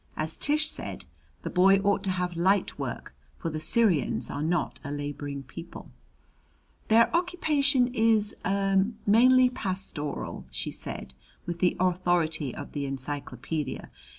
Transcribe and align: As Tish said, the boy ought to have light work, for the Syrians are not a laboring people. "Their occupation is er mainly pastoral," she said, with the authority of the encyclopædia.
As 0.17 0.35
Tish 0.35 0.67
said, 0.67 1.05
the 1.43 1.49
boy 1.51 1.75
ought 1.77 2.03
to 2.05 2.09
have 2.09 2.35
light 2.35 2.79
work, 2.79 3.13
for 3.35 3.51
the 3.51 3.59
Syrians 3.59 4.31
are 4.31 4.41
not 4.41 4.79
a 4.83 4.89
laboring 4.89 5.43
people. 5.43 5.91
"Their 6.87 7.15
occupation 7.15 7.93
is 7.93 8.35
er 8.43 8.83
mainly 9.05 9.51
pastoral," 9.51 10.47
she 10.49 10.71
said, 10.71 11.13
with 11.45 11.59
the 11.59 11.77
authority 11.79 12.51
of 12.55 12.71
the 12.71 12.85
encyclopædia. 12.85 13.91